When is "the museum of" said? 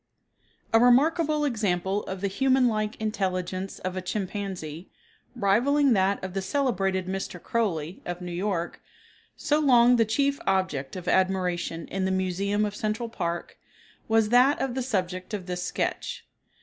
12.05-12.75